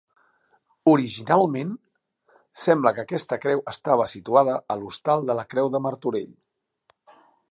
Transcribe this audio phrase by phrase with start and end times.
[0.91, 1.73] Originalment
[2.61, 6.35] sembla que aquesta creu estava situada a l'Hostal de la Creu de Martorell.